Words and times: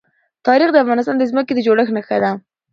تاریخ 0.47 0.69
د 0.71 0.77
افغانستان 0.83 1.15
د 1.17 1.23
ځمکې 1.31 1.53
د 1.55 1.59
جوړښت 1.67 1.93
نښه 1.97 2.17
ده. 2.23 2.31